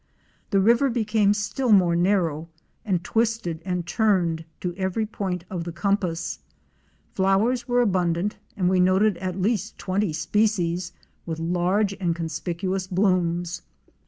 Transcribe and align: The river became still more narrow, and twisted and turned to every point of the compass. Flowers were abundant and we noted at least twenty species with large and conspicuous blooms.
The 0.49 0.59
river 0.59 0.89
became 0.89 1.31
still 1.35 1.71
more 1.71 1.95
narrow, 1.95 2.49
and 2.83 3.03
twisted 3.03 3.61
and 3.63 3.85
turned 3.85 4.45
to 4.61 4.73
every 4.75 5.05
point 5.05 5.43
of 5.47 5.63
the 5.63 5.71
compass. 5.71 6.39
Flowers 7.13 7.67
were 7.67 7.81
abundant 7.81 8.37
and 8.57 8.67
we 8.67 8.79
noted 8.79 9.17
at 9.17 9.39
least 9.39 9.77
twenty 9.77 10.11
species 10.11 10.91
with 11.27 11.37
large 11.37 11.93
and 11.99 12.15
conspicuous 12.15 12.87
blooms. 12.87 13.61